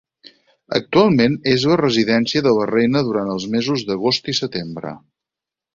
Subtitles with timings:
[0.77, 5.01] Actualment és la residència de la reina durant els mesos d'agost i setembre.